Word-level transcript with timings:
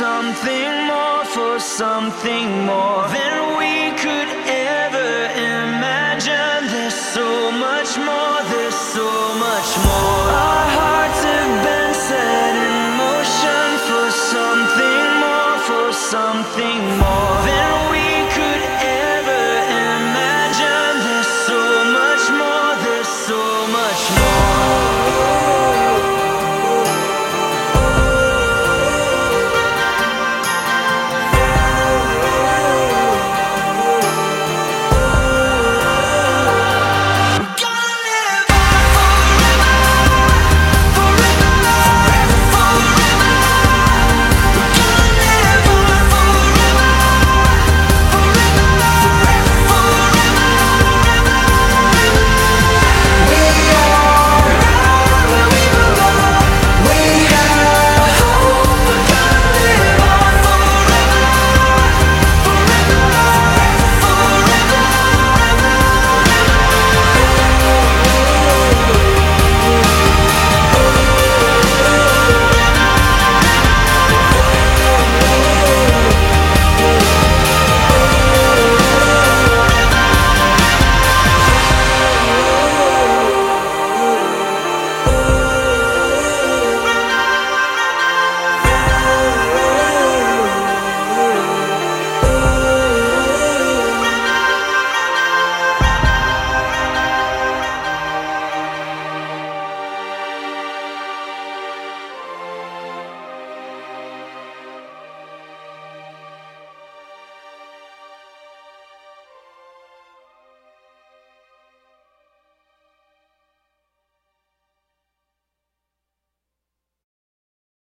something 0.00 0.86
more, 0.86 1.24
for 1.26 1.60
something 1.60 2.64
more. 2.64 3.06
Than 3.08 3.49